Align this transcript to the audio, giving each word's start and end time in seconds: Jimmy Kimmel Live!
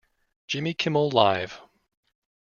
Jimmy 0.47 0.73
Kimmel 0.73 1.11
Live! 1.11 1.61